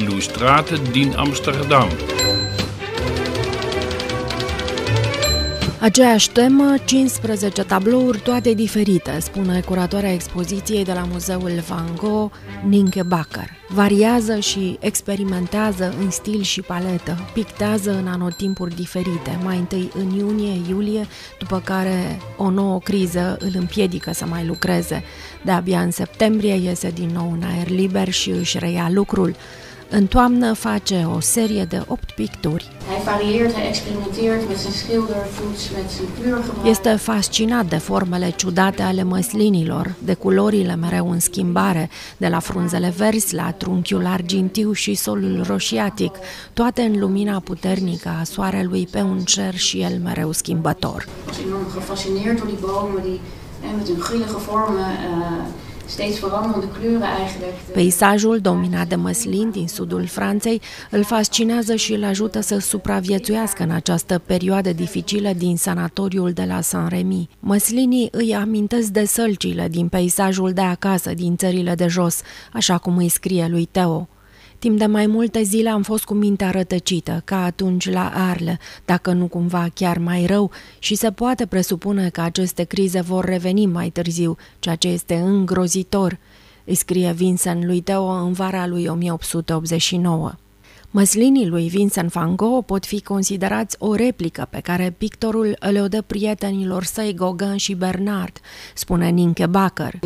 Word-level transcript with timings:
Illustrate 0.00 0.74
din 0.90 1.12
Amsterdam. 1.16 1.88
Aceeași 5.80 6.30
temă, 6.30 6.74
15 6.84 7.62
tablouri, 7.62 8.18
toate 8.18 8.52
diferite, 8.52 9.18
spune 9.20 9.60
curatoarea 9.60 10.12
expoziției 10.12 10.84
de 10.84 10.92
la 10.92 11.08
Muzeul 11.10 11.62
Van 11.68 11.94
Gogh, 11.96 12.32
Ninke 12.68 13.02
Bakker. 13.02 13.50
Variază 13.68 14.38
și 14.38 14.76
experimentează 14.80 15.94
în 16.00 16.10
stil 16.10 16.42
și 16.42 16.60
paletă, 16.60 17.30
pictează 17.32 17.90
în 17.90 18.06
anotimpuri 18.06 18.74
diferite, 18.74 19.38
mai 19.42 19.56
întâi 19.56 19.90
în 19.94 20.10
iunie-iulie, 20.10 21.06
după 21.38 21.60
care 21.64 22.20
o 22.36 22.50
nouă 22.50 22.78
criză 22.78 23.36
îl 23.40 23.52
împiedică 23.54 24.12
să 24.12 24.26
mai 24.26 24.46
lucreze. 24.46 25.04
De-abia 25.44 25.80
în 25.80 25.90
septembrie 25.90 26.54
iese 26.54 26.90
din 26.90 27.10
nou 27.12 27.32
în 27.32 27.42
aer 27.42 27.68
liber 27.68 28.10
și 28.10 28.30
își 28.30 28.58
reia 28.58 28.88
lucrul. 28.90 29.36
În 29.90 30.06
toamnă 30.06 30.52
face 30.52 31.06
o 31.14 31.20
serie 31.20 31.64
de 31.64 31.82
opt 31.86 32.10
picturi. 32.10 32.68
Hij 32.88 33.02
varieert, 33.04 33.54
hij 33.54 33.66
experimenteert 33.68 34.48
met 34.48 34.58
zijn 34.58 34.72
schildervoets, 34.72 35.70
met 35.76 35.90
zijn 35.90 36.08
kleurgebruik. 36.20 36.66
Este 36.66 36.96
fascinat 36.96 37.68
de 37.68 37.76
formele 37.76 38.30
ciudate 38.30 38.82
ale 38.82 39.02
măslinilor, 39.02 39.94
de 39.98 40.14
culorile 40.14 40.74
mereu 40.74 41.10
în 41.10 41.20
schimbare, 41.20 41.90
de 42.16 42.28
la 42.28 42.38
frunzele 42.38 42.94
verzi 42.96 43.34
la 43.34 43.50
trunchiul 43.50 44.06
argintiu 44.06 44.72
și 44.72 44.94
solul 44.94 45.44
roșiatic, 45.46 46.14
toate 46.52 46.82
în 46.82 47.00
lumina 47.00 47.40
puternică 47.40 48.08
a 48.20 48.24
soarelui 48.24 48.88
pe 48.90 49.00
un 49.00 49.18
cer 49.18 49.54
și 49.54 49.80
el 49.80 50.00
mereu 50.04 50.32
schimbător. 50.32 51.06
Ik 51.26 51.26
was 51.26 51.38
enorm 51.46 51.72
gefascineerd 51.74 52.38
door 52.38 52.46
die 52.46 52.58
bomen 52.60 53.02
die 53.02 53.18
eh, 53.64 53.70
met 53.76 53.86
hun 53.88 53.98
grillige 53.98 54.36
vormen 54.48 54.78
eh, 54.78 55.65
steeds 55.86 56.18
veranderende 56.20 56.66
kleuren 56.78 57.02
eigenlijk. 57.02 57.52
Peisajul 57.72 58.38
dominat 58.38 58.88
de 58.88 58.94
măslin 58.94 59.50
din 59.50 59.68
sudul 59.68 60.06
Franței 60.06 60.60
îl 60.90 61.02
fascinează 61.02 61.74
și 61.74 61.92
îl 61.92 62.04
ajută 62.04 62.40
să 62.40 62.58
supraviețuiască 62.58 63.62
în 63.62 63.70
această 63.70 64.22
perioadă 64.26 64.72
dificilă 64.72 65.32
din 65.32 65.56
sanatoriul 65.56 66.32
de 66.32 66.44
la 66.44 66.60
Saint-Remy. 66.60 67.28
Măslinii 67.40 68.08
îi 68.10 68.34
amintesc 68.34 68.88
de 68.88 69.04
sălcile 69.04 69.68
din 69.68 69.88
peisajul 69.88 70.52
de 70.52 70.60
acasă, 70.60 71.14
din 71.14 71.36
țările 71.36 71.74
de 71.74 71.86
jos, 71.86 72.20
așa 72.52 72.78
cum 72.78 72.96
îi 72.96 73.08
scrie 73.08 73.46
lui 73.50 73.68
Teo. 73.70 74.08
Timp 74.58 74.78
de 74.78 74.86
mai 74.86 75.06
multe 75.06 75.42
zile 75.42 75.68
am 75.68 75.82
fost 75.82 76.04
cu 76.04 76.14
mintea 76.14 76.50
rătăcită, 76.50 77.22
ca 77.24 77.44
atunci 77.44 77.90
la 77.90 78.12
Arle, 78.14 78.58
dacă 78.84 79.12
nu 79.12 79.26
cumva 79.26 79.68
chiar 79.74 79.98
mai 79.98 80.26
rău, 80.26 80.50
și 80.78 80.94
se 80.94 81.10
poate 81.10 81.46
presupune 81.46 82.08
că 82.08 82.20
aceste 82.20 82.62
crize 82.62 83.00
vor 83.00 83.24
reveni 83.24 83.66
mai 83.66 83.90
târziu, 83.90 84.36
ceea 84.58 84.74
ce 84.74 84.88
este 84.88 85.14
îngrozitor, 85.14 86.18
îi 86.64 86.74
scrie 86.74 87.12
Vincent 87.12 87.64
lui 87.64 87.80
Teo 87.80 88.04
în 88.04 88.32
vara 88.32 88.66
lui 88.66 88.86
1889. 88.86 90.32
Măslinii 90.90 91.46
lui 91.46 91.68
Vincent 91.68 92.12
van 92.12 92.36
Gogh 92.36 92.64
pot 92.66 92.86
fi 92.86 93.02
considerați 93.02 93.76
o 93.78 93.94
replică 93.94 94.46
pe 94.50 94.60
care 94.60 94.94
pictorul 94.98 95.56
le 95.58 95.86
dă 95.88 96.02
prietenilor 96.02 96.84
săi 96.84 97.14
Gauguin 97.14 97.56
și 97.56 97.74
Bernard, 97.74 98.40
spune 98.74 99.08
Ninke 99.08 99.46
Bakker. 99.46 99.98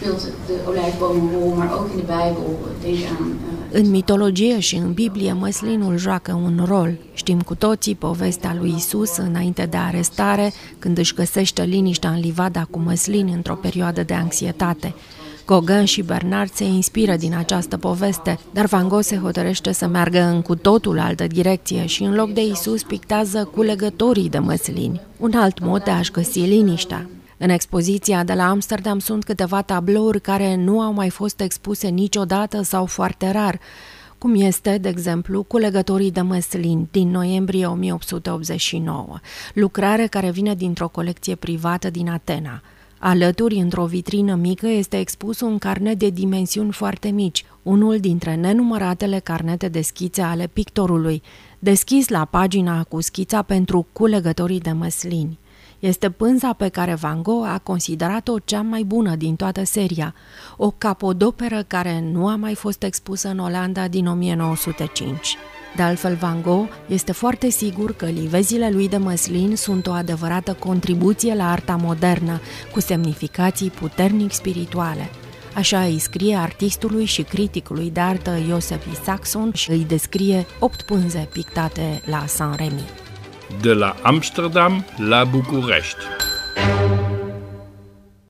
In 0.00 0.08
de 0.08 0.14
mythologie 0.14 0.32
speelt 0.42 0.46
de 0.46 0.68
olijfboom 0.68 1.16
een 1.16 1.30
rol, 1.40 1.54
maar 1.56 1.72
ook 1.78 1.90
in 1.90 1.96
de 1.96 2.02
Bijbel. 2.02 2.58
Denk 2.82 2.96
aan 3.08 3.38
eh, 3.72 3.80
În 3.80 3.90
mitologie 3.90 4.60
și 4.60 4.76
în 4.76 4.92
Biblie, 4.92 5.32
măslinul 5.32 5.96
joacă 5.96 6.32
un 6.32 6.64
rol. 6.68 6.98
Știm 7.14 7.40
cu 7.40 7.54
toții 7.54 7.94
povestea 7.94 8.56
lui 8.60 8.74
Isus 8.76 9.16
înainte 9.16 9.66
de 9.70 9.76
arestare, 9.76 10.52
când 10.78 10.98
își 10.98 11.14
găsește 11.14 11.62
liniștea 11.62 12.10
în 12.10 12.20
livada 12.20 12.66
cu 12.70 12.78
măslini 12.78 13.32
într-o 13.32 13.54
perioadă 13.54 14.02
de 14.02 14.14
anxietate. 14.14 14.94
Gauguin 15.46 15.84
și 15.84 16.02
Bernard 16.02 16.52
se 16.52 16.64
inspiră 16.64 17.16
din 17.16 17.34
această 17.36 17.76
poveste, 17.76 18.38
dar 18.52 18.66
Van 18.66 18.88
Gogh 18.88 19.04
se 19.04 19.16
hotărăște 19.16 19.72
să 19.72 19.86
meargă 19.86 20.20
în 20.20 20.42
cu 20.42 20.54
totul 20.54 20.98
altă 20.98 21.26
direcție 21.26 21.86
și 21.86 22.02
în 22.02 22.14
loc 22.14 22.32
de 22.32 22.40
Isus 22.40 22.82
pictează 22.82 23.48
culegătorii 23.54 24.28
de 24.28 24.38
măslini, 24.38 25.00
un 25.16 25.32
alt 25.34 25.60
mod 25.60 25.82
de 25.82 25.90
a-și 25.90 26.10
găsi 26.10 26.38
liniștea. 26.38 27.06
În 27.44 27.48
expoziția 27.48 28.24
de 28.24 28.32
la 28.32 28.48
Amsterdam 28.48 28.98
sunt 28.98 29.24
câteva 29.24 29.62
tablouri 29.62 30.20
care 30.20 30.54
nu 30.54 30.80
au 30.80 30.92
mai 30.92 31.10
fost 31.10 31.40
expuse 31.40 31.88
niciodată 31.88 32.62
sau 32.62 32.86
foarte 32.86 33.30
rar, 33.30 33.60
cum 34.18 34.34
este, 34.34 34.78
de 34.78 34.88
exemplu, 34.88 35.42
Culegătorii 35.42 36.10
de 36.10 36.20
măslin 36.20 36.88
din 36.90 37.10
noiembrie 37.10 37.66
1889, 37.66 39.18
lucrare 39.54 40.06
care 40.06 40.30
vine 40.30 40.54
dintr-o 40.54 40.88
colecție 40.88 41.34
privată 41.34 41.90
din 41.90 42.08
Atena. 42.08 42.62
Alături, 42.98 43.54
într-o 43.54 43.84
vitrină 43.84 44.34
mică, 44.34 44.66
este 44.66 44.98
expus 44.98 45.40
un 45.40 45.58
carnet 45.58 45.98
de 45.98 46.10
dimensiuni 46.10 46.72
foarte 46.72 47.08
mici, 47.08 47.44
unul 47.62 47.98
dintre 47.98 48.34
nenumăratele 48.34 49.18
carnete 49.18 49.68
de 49.68 49.80
schițe 49.80 50.22
ale 50.22 50.46
pictorului, 50.52 51.22
deschis 51.58 52.08
la 52.08 52.24
pagina 52.24 52.84
cu 52.84 53.00
schița 53.00 53.42
pentru 53.42 53.86
culegătorii 53.92 54.60
de 54.60 54.72
măslini. 54.72 55.40
Este 55.82 56.10
pânza 56.10 56.52
pe 56.52 56.68
care 56.68 56.94
Van 56.94 57.22
Gogh 57.22 57.46
a 57.46 57.58
considerat-o 57.58 58.38
cea 58.38 58.60
mai 58.60 58.82
bună 58.82 59.14
din 59.14 59.36
toată 59.36 59.64
seria, 59.64 60.14
o 60.56 60.70
capodoperă 60.70 61.64
care 61.66 62.00
nu 62.12 62.28
a 62.28 62.36
mai 62.36 62.54
fost 62.54 62.82
expusă 62.82 63.28
în 63.28 63.38
Olanda 63.38 63.88
din 63.88 64.06
1905. 64.06 65.36
De 65.76 65.82
altfel, 65.82 66.14
Van 66.14 66.42
Gogh 66.42 66.68
este 66.88 67.12
foarte 67.12 67.48
sigur 67.48 67.94
că 67.94 68.06
livezile 68.06 68.70
lui 68.70 68.88
de 68.88 68.96
măslin 68.96 69.56
sunt 69.56 69.86
o 69.86 69.90
adevărată 69.92 70.52
contribuție 70.52 71.34
la 71.34 71.50
arta 71.50 71.76
modernă, 71.76 72.40
cu 72.72 72.80
semnificații 72.80 73.70
puternic 73.70 74.32
spirituale. 74.32 75.10
Așa 75.54 75.82
îi 75.82 75.98
scrie 75.98 76.36
artistului 76.36 77.04
și 77.04 77.22
criticului 77.22 77.90
de 77.90 78.00
artă 78.00 78.36
Joseph 78.48 78.86
Saxon 79.04 79.52
și 79.52 79.70
îi 79.70 79.84
descrie 79.84 80.46
opt 80.58 80.82
pânze 80.82 81.28
pictate 81.32 82.02
la 82.04 82.24
Saint-Remy. 82.26 83.01
De 83.60 83.72
la 83.72 83.94
Amsterdam 84.02 84.84
la 84.96 85.24
București. 85.24 86.21